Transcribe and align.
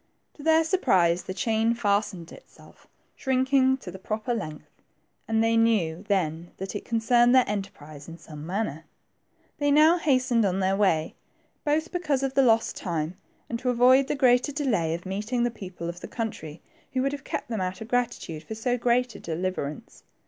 To 0.33 0.41
their 0.41 0.63
surprise, 0.63 1.21
the 1.21 1.33
chain 1.35 1.75
fastened 1.75 2.31
itself, 2.31 2.87
shrinking 3.15 3.77
to 3.77 3.91
the 3.91 3.99
proper 3.99 4.33
length, 4.33 4.81
and 5.27 5.43
they 5.43 5.55
knew 5.55 6.03
then 6.07 6.49
that 6.57 6.75
it 6.75 6.83
concerned 6.85 7.35
their 7.35 7.47
enterprise 7.47 8.07
in 8.07 8.17
some 8.17 8.43
manner. 8.43 8.85
They 9.59 9.69
now 9.69 9.99
hastened 9.99 10.43
on 10.43 10.59
their 10.59 10.75
way, 10.75 11.13
both 11.63 11.91
because 11.91 12.23
of 12.23 12.33
the 12.33 12.41
lost 12.41 12.75
time, 12.75 13.15
and 13.47 13.59
to 13.59 13.69
avoid 13.69 14.07
the 14.07 14.15
greater 14.15 14.51
delay 14.51 14.95
of 14.95 15.05
meet 15.05 15.31
ing 15.31 15.43
the 15.43 15.51
people 15.51 15.87
of 15.87 15.99
the 15.99 16.07
country, 16.07 16.63
who 16.93 17.03
would 17.03 17.11
have 17.11 17.23
kept 17.23 17.49
them 17.49 17.61
out 17.61 17.79
of 17.79 17.87
gratitude 17.87 18.41
for 18.41 18.55
so 18.55 18.79
great 18.79 19.13
a 19.13 19.19
deliverance. 19.19 20.01